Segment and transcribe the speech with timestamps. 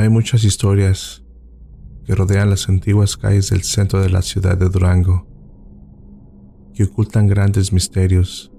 [0.00, 1.22] Hay muchas historias
[2.06, 5.26] que rodean las antiguas calles del centro de la ciudad de Durango,
[6.72, 8.50] que ocultan grandes misterios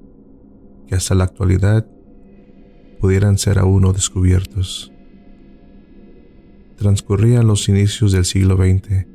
[0.86, 1.88] que hasta la actualidad
[3.00, 4.94] pudieran ser aún no descubiertos.
[6.76, 9.08] Transcurrían los inicios del siglo XX,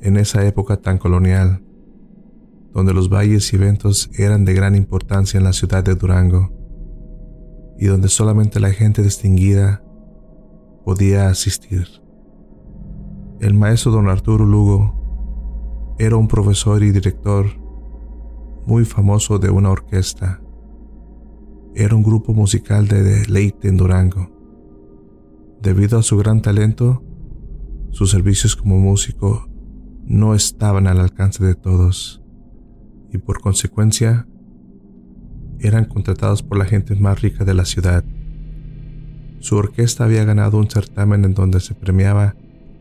[0.00, 1.62] en esa época tan colonial,
[2.72, 6.52] donde los valles y eventos eran de gran importancia en la ciudad de Durango,
[7.78, 9.81] y donde solamente la gente distinguida
[10.84, 11.86] podía asistir.
[13.40, 17.46] El maestro don Arturo Lugo era un profesor y director
[18.66, 20.40] muy famoso de una orquesta.
[21.74, 24.30] Era un grupo musical de deleite en Durango.
[25.60, 27.02] Debido a su gran talento,
[27.90, 29.48] sus servicios como músico
[30.04, 32.22] no estaban al alcance de todos
[33.12, 34.26] y por consecuencia
[35.60, 38.04] eran contratados por la gente más rica de la ciudad.
[39.42, 42.36] Su orquesta había ganado un certamen en donde se premiaba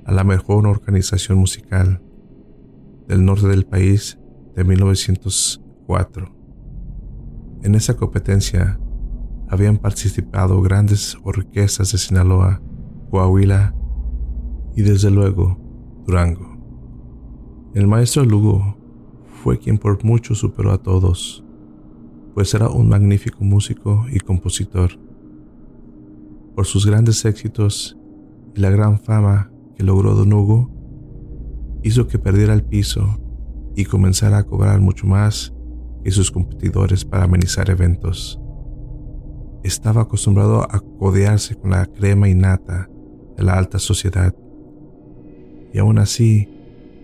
[0.05, 2.03] a la mejor organización musical
[3.07, 4.19] del norte del país
[4.55, 6.31] de 1904.
[7.63, 8.79] En esa competencia
[9.49, 12.61] habían participado grandes orquestas de Sinaloa,
[13.09, 13.73] Coahuila
[14.75, 15.57] y desde luego
[16.05, 16.59] Durango.
[17.73, 18.77] El maestro Lugo
[19.41, 21.43] fue quien por mucho superó a todos,
[22.35, 24.91] pues era un magnífico músico y compositor.
[26.55, 27.97] Por sus grandes éxitos
[28.55, 30.71] y la gran fama que logró Don Hugo,
[31.83, 33.19] hizo que perdiera el piso
[33.75, 35.53] y comenzara a cobrar mucho más
[36.03, 38.39] que sus competidores para amenizar eventos.
[39.63, 42.89] Estaba acostumbrado a codearse con la crema innata
[43.37, 44.35] de la alta sociedad,
[45.73, 46.49] y aún así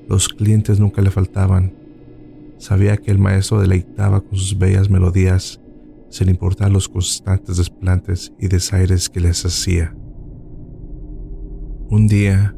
[0.08, 1.78] los clientes nunca le faltaban
[2.58, 5.62] Sabía que el maestro deleitaba con sus bellas melodías,
[6.09, 9.95] sin importar los constantes desplantes y desaires que les hacía.
[11.90, 12.56] Un día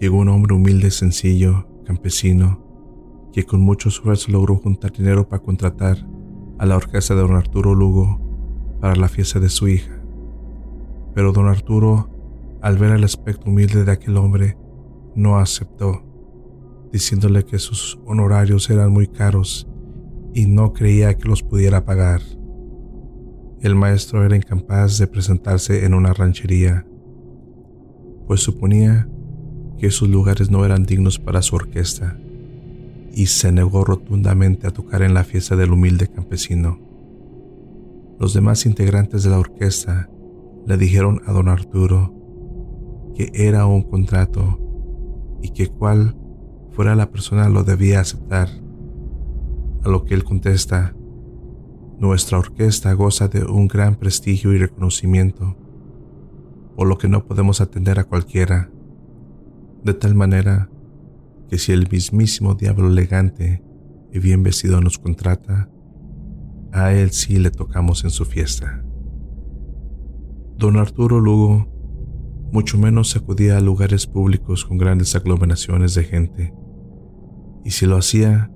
[0.00, 5.98] llegó un hombre humilde, sencillo, campesino, que con mucho esfuerzo logró juntar dinero para contratar
[6.58, 10.02] a la orquesta de don Arturo Lugo para la fiesta de su hija.
[11.14, 12.10] Pero don Arturo,
[12.60, 14.56] al ver el aspecto humilde de aquel hombre,
[15.14, 16.02] no aceptó
[16.92, 19.68] diciéndole que sus honorarios eran muy caros
[20.32, 22.22] y no creía que los pudiera pagar.
[23.60, 26.86] El maestro era incapaz de presentarse en una ranchería,
[28.26, 29.08] pues suponía
[29.78, 32.18] que esos lugares no eran dignos para su orquesta,
[33.12, 36.80] y se negó rotundamente a tocar en la fiesta del humilde campesino.
[38.18, 40.10] Los demás integrantes de la orquesta
[40.66, 42.12] le dijeron a don Arturo
[43.14, 44.58] que era un contrato
[45.40, 46.16] y que cual
[46.72, 48.48] fuera la persona lo debía aceptar.
[49.84, 50.95] A lo que él contesta,
[51.98, 55.56] nuestra orquesta goza de un gran prestigio y reconocimiento,
[56.76, 58.70] por lo que no podemos atender a cualquiera,
[59.82, 60.70] de tal manera
[61.48, 63.62] que si el mismísimo diablo elegante
[64.12, 65.70] y bien vestido nos contrata,
[66.72, 68.84] a él sí le tocamos en su fiesta.
[70.58, 71.72] Don Arturo Lugo
[72.52, 76.54] mucho menos acudía a lugares públicos con grandes aglomeraciones de gente
[77.64, 78.52] y si lo hacía,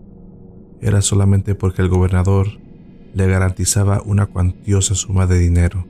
[0.80, 2.59] era solamente porque el gobernador
[3.15, 5.87] le garantizaba una cuantiosa suma de dinero.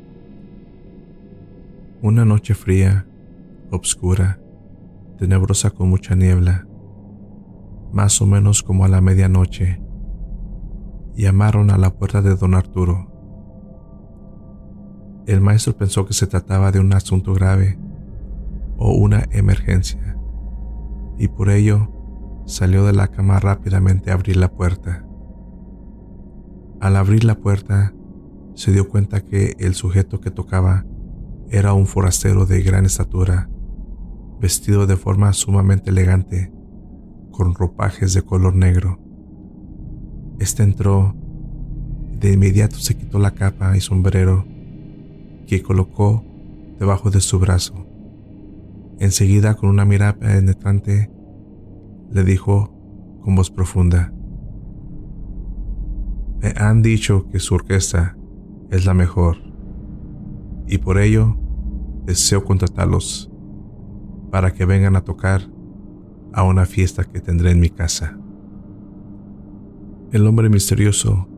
[2.03, 3.07] Una noche fría,
[3.71, 4.41] obscura,
[5.19, 6.67] tenebrosa con mucha niebla,
[7.93, 9.83] más o menos como a la medianoche,
[11.15, 13.11] llamaron a la puerta de don Arturo.
[15.27, 17.79] El maestro pensó que se trataba de un asunto grave
[18.79, 20.17] o una emergencia,
[21.19, 21.93] y por ello
[22.47, 25.05] salió de la cama rápidamente a abrir la puerta.
[26.81, 27.93] Al abrir la puerta,
[28.55, 30.87] se dio cuenta que el sujeto que tocaba
[31.51, 33.51] era un forastero de gran estatura,
[34.41, 36.51] vestido de forma sumamente elegante,
[37.33, 38.99] con ropajes de color negro.
[40.39, 41.15] Este entró,
[42.19, 44.47] de inmediato se quitó la capa y sombrero
[45.47, 46.25] que colocó
[46.79, 47.87] debajo de su brazo.
[48.99, 51.11] Enseguida, con una mirada penetrante,
[52.11, 52.75] le dijo
[53.21, 54.15] con voz profunda.
[56.41, 58.17] Me han dicho que su orquesta
[58.71, 59.37] es la mejor
[60.67, 61.37] y por ello
[62.07, 63.31] deseo contratarlos
[64.31, 65.43] para que vengan a tocar
[66.33, 68.19] a una fiesta que tendré en mi casa.
[70.13, 71.29] El hombre misterioso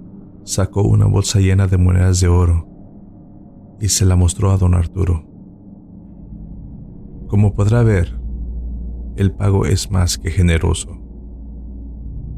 [0.44, 2.68] sacó una bolsa llena de monedas de oro
[3.80, 5.24] y se la mostró a don Arturo.
[7.26, 8.20] Como podrá ver,
[9.16, 10.96] el pago es más que generoso,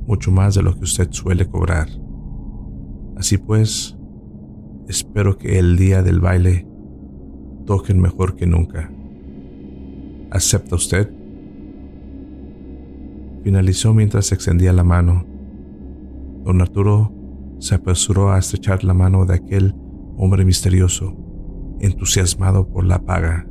[0.06, 1.88] mucho más de lo que usted suele cobrar.
[3.16, 3.96] Así pues,
[4.88, 6.66] espero que el día del baile
[7.66, 8.90] toquen mejor que nunca.
[10.30, 11.10] ¿Acepta usted?
[13.42, 15.26] Finalizó mientras extendía la mano.
[16.44, 17.12] Don Arturo
[17.58, 19.74] se apresuró a estrechar la mano de aquel
[20.16, 21.16] hombre misterioso,
[21.80, 23.46] entusiasmado por la paga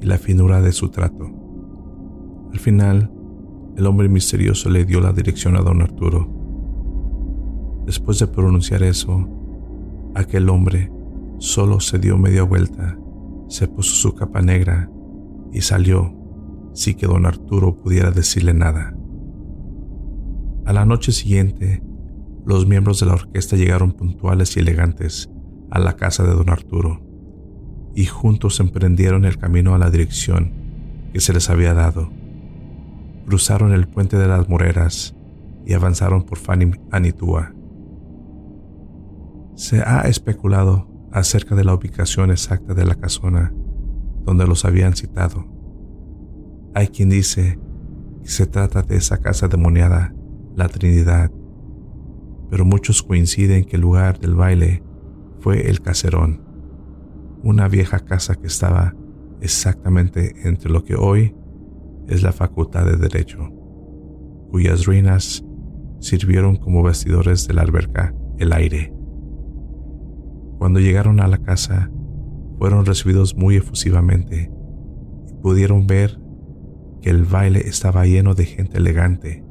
[0.00, 1.30] y la finura de su trato.
[2.52, 3.12] Al final,
[3.76, 6.37] el hombre misterioso le dio la dirección a don Arturo.
[7.88, 9.26] Después de pronunciar eso,
[10.14, 10.92] aquel hombre
[11.38, 12.98] solo se dio media vuelta,
[13.48, 14.90] se puso su capa negra
[15.54, 16.14] y salió
[16.74, 18.94] sin que don Arturo pudiera decirle nada.
[20.66, 21.82] A la noche siguiente,
[22.44, 25.30] los miembros de la orquesta llegaron puntuales y elegantes
[25.70, 27.00] a la casa de don Arturo
[27.94, 30.52] y juntos emprendieron el camino a la dirección
[31.14, 32.10] que se les había dado.
[33.24, 35.16] Cruzaron el puente de las Moreras
[35.64, 37.54] y avanzaron por Fanny Anitúa.
[39.58, 43.52] Se ha especulado acerca de la ubicación exacta de la casona
[44.24, 45.46] donde los habían citado.
[46.76, 47.58] Hay quien dice
[48.22, 50.14] que se trata de esa casa demoniada,
[50.54, 51.32] la Trinidad,
[52.48, 54.84] pero muchos coinciden que el lugar del baile
[55.40, 56.40] fue el caserón,
[57.42, 58.94] una vieja casa que estaba
[59.40, 61.34] exactamente entre lo que hoy
[62.06, 63.50] es la Facultad de Derecho,
[64.52, 65.44] cuyas ruinas
[65.98, 68.97] sirvieron como vestidores de la alberca El Aire.
[70.58, 71.90] Cuando llegaron a la casa,
[72.58, 74.50] fueron recibidos muy efusivamente
[75.28, 76.18] y pudieron ver
[77.00, 79.44] que el baile estaba lleno de gente elegante,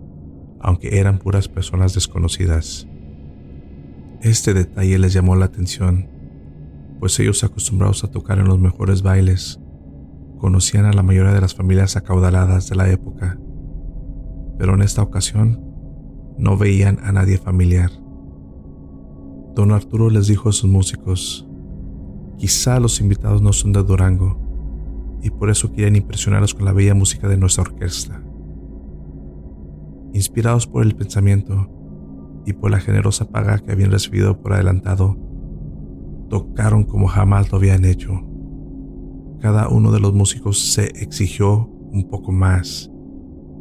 [0.59, 2.87] aunque eran puras personas desconocidas.
[4.21, 6.09] Este detalle les llamó la atención,
[6.99, 9.61] pues ellos acostumbrados a tocar en los mejores bailes,
[10.39, 13.39] conocían a la mayoría de las familias acaudaladas de la época,
[14.57, 15.63] pero en esta ocasión
[16.37, 17.91] no veían a nadie familiar.
[19.57, 21.49] Don Arturo les dijo a sus músicos,
[22.37, 24.39] quizá los invitados no son de Durango
[25.23, 28.21] y por eso quieren impresionarlos con la bella música de nuestra orquesta.
[30.13, 31.71] Inspirados por el pensamiento,
[32.45, 35.17] y por la generosa paga que habían recibido por adelantado,
[36.29, 38.21] tocaron como jamás lo habían hecho.
[39.39, 42.91] Cada uno de los músicos se exigió un poco más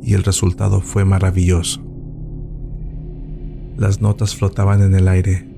[0.02, 1.80] y el resultado fue maravilloso.
[3.78, 5.55] Las notas flotaban en el aire,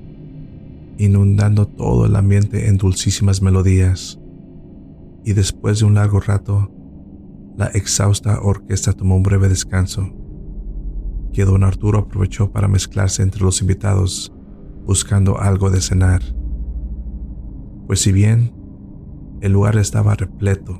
[0.99, 4.19] inundando todo el ambiente en dulcísimas melodías,
[5.23, 6.71] y después de un largo rato,
[7.57, 10.13] la exhausta orquesta tomó un breve descanso
[11.33, 14.33] que don Arturo aprovechó para mezclarse entre los invitados,
[14.85, 16.21] buscando algo de cenar.
[17.87, 18.53] Pues si bien
[19.41, 20.79] el lugar estaba repleto,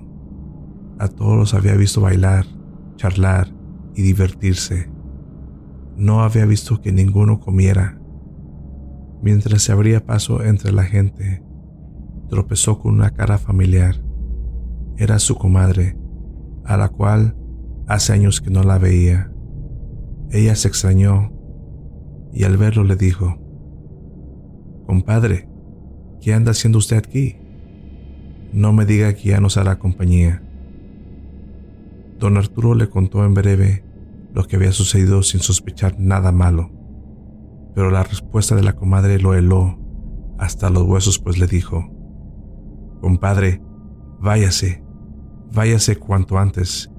[0.98, 2.46] a todos los había visto bailar,
[2.98, 3.54] charlar
[3.96, 4.92] y divertirse.
[5.96, 7.99] No había visto que ninguno comiera.
[9.22, 11.44] Mientras se abría paso entre la gente,
[12.30, 13.96] tropezó con una cara familiar.
[14.98, 15.98] Era su comadre,
[16.64, 17.36] a la cual
[17.88, 19.32] hace años que no la veía.
[20.32, 21.34] Ella se extrañó
[22.32, 23.38] y al verlo le dijo,
[24.86, 25.50] Compadre,
[26.22, 27.38] ¿qué anda haciendo usted aquí?
[28.54, 30.42] No me diga que ya nos hará compañía.
[32.20, 33.84] Don Arturo le contó en breve
[34.34, 36.72] lo que había sucedido sin sospechar nada malo,
[37.76, 39.78] pero la respuesta de la comadre lo heló
[40.38, 41.90] hasta los huesos, pues le dijo,
[43.02, 43.62] Compadre,
[44.20, 44.84] váyase,
[45.54, 46.92] váyase cuanto antes.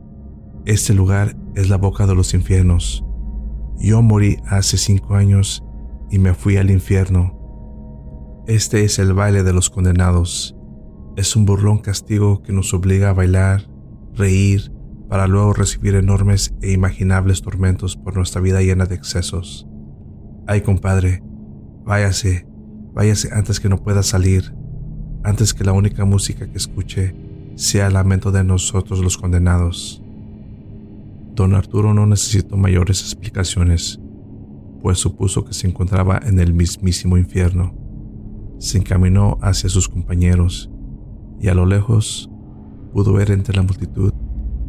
[0.64, 3.04] Este lugar es la boca de los infiernos
[3.80, 5.64] yo morí hace cinco años
[6.10, 8.44] y me fui al infierno.
[8.46, 10.54] Este es el baile de los condenados.
[11.16, 13.70] Es un burlón castigo que nos obliga a bailar,
[14.14, 14.70] reír,
[15.08, 19.66] para luego recibir enormes e imaginables tormentos por nuestra vida llena de excesos.
[20.50, 21.22] Ay, compadre,
[21.84, 22.44] váyase,
[22.92, 24.52] váyase antes que no pueda salir,
[25.22, 27.14] antes que la única música que escuche
[27.54, 30.02] sea el lamento de nosotros los condenados.
[31.36, 34.00] Don Arturo no necesitó mayores explicaciones,
[34.82, 37.72] pues supuso que se encontraba en el mismísimo infierno.
[38.58, 40.68] Se encaminó hacia sus compañeros
[41.40, 42.28] y a lo lejos
[42.92, 44.12] pudo ver entre la multitud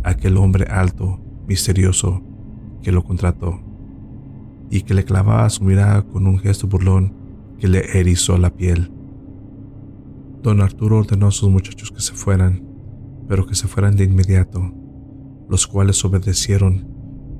[0.03, 2.21] aquel hombre alto, misterioso,
[2.83, 3.70] que lo contrató
[4.71, 7.13] y que le clavaba su mirada con un gesto burlón
[7.59, 8.91] que le erizó la piel.
[10.41, 12.65] Don Arturo ordenó a sus muchachos que se fueran,
[13.27, 14.73] pero que se fueran de inmediato
[15.51, 16.87] los cuales obedecieron,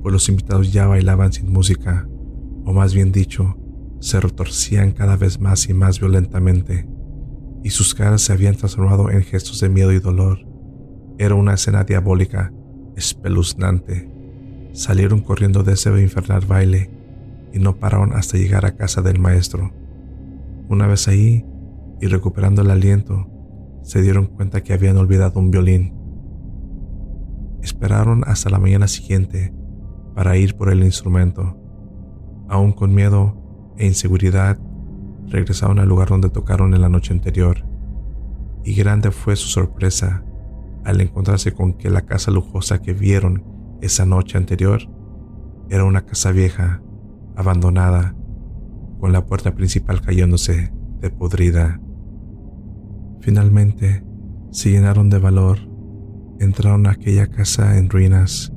[0.02, 2.06] pues los invitados ya bailaban sin música,
[2.66, 3.56] o más bien dicho,
[4.00, 6.86] se retorcían cada vez más y más violentamente,
[7.64, 10.40] y sus caras se habían transformado en gestos de miedo y dolor.
[11.16, 12.52] Era una escena diabólica,
[12.96, 14.10] espeluznante.
[14.74, 16.90] Salieron corriendo de ese infernal baile
[17.52, 19.72] y no pararon hasta llegar a casa del maestro.
[20.68, 21.44] Una vez ahí,
[22.00, 23.28] y recuperando el aliento,
[23.82, 26.02] se dieron cuenta que habían olvidado un violín
[27.62, 29.54] Esperaron hasta la mañana siguiente
[30.16, 31.56] para ir por el instrumento.
[32.48, 34.58] Aún con miedo e inseguridad,
[35.28, 37.64] regresaron al lugar donde tocaron en la noche anterior.
[38.64, 40.24] Y grande fue su sorpresa
[40.84, 43.44] al encontrarse con que la casa lujosa que vieron
[43.80, 44.82] esa noche anterior
[45.70, 46.82] era una casa vieja,
[47.36, 48.14] abandonada,
[49.00, 51.80] con la puerta principal cayéndose de podrida.
[53.20, 54.04] Finalmente,
[54.50, 55.58] se llenaron de valor,
[56.38, 58.52] entraron a aquella casa en ruinas,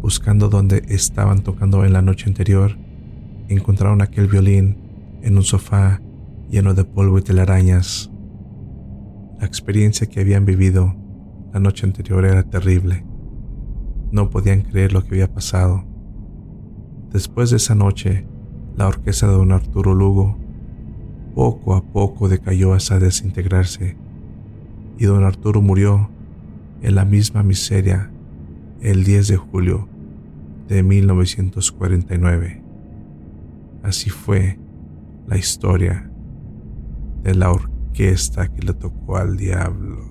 [0.00, 2.76] buscando donde estaban tocando en la noche anterior,
[3.48, 4.76] encontraron aquel violín
[5.22, 6.00] en un sofá
[6.50, 8.10] lleno de polvo y telarañas.
[9.38, 10.94] La experiencia que habían vivido
[11.52, 13.04] la noche anterior era terrible.
[14.10, 15.87] No podían creer lo que había pasado.
[17.12, 18.26] Después de esa noche,
[18.76, 20.36] la orquesta de don Arturo Lugo
[21.34, 23.96] poco a poco decayó hasta desintegrarse
[24.98, 26.10] y don Arturo murió
[26.82, 28.10] en la misma miseria
[28.80, 29.88] el 10 de julio
[30.68, 32.62] de 1949.
[33.82, 34.58] Así fue
[35.26, 36.10] la historia
[37.22, 40.07] de la orquesta que le tocó al diablo.